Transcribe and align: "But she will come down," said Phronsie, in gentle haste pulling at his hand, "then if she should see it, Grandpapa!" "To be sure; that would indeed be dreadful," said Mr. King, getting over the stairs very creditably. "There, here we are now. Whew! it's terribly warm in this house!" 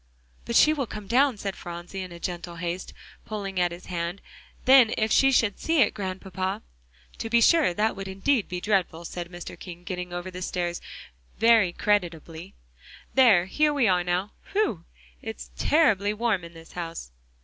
"But 0.45 0.55
she 0.55 0.73
will 0.73 0.87
come 0.87 1.05
down," 1.05 1.37
said 1.37 1.55
Phronsie, 1.55 2.01
in 2.01 2.19
gentle 2.21 2.55
haste 2.55 2.91
pulling 3.23 3.59
at 3.59 3.71
his 3.71 3.85
hand, 3.85 4.19
"then 4.65 4.95
if 4.97 5.11
she 5.11 5.31
should 5.31 5.59
see 5.59 5.81
it, 5.83 5.93
Grandpapa!" 5.93 6.63
"To 7.19 7.29
be 7.29 7.39
sure; 7.39 7.71
that 7.71 7.95
would 7.95 8.07
indeed 8.07 8.49
be 8.49 8.59
dreadful," 8.59 9.05
said 9.05 9.31
Mr. 9.31 9.59
King, 9.59 9.83
getting 9.83 10.11
over 10.11 10.31
the 10.31 10.41
stairs 10.41 10.81
very 11.37 11.71
creditably. 11.71 12.55
"There, 13.13 13.45
here 13.45 13.75
we 13.75 13.87
are 13.87 14.03
now. 14.03 14.31
Whew! 14.53 14.85
it's 15.21 15.51
terribly 15.55 16.15
warm 16.15 16.43
in 16.43 16.55
this 16.55 16.71
house!" 16.71 17.11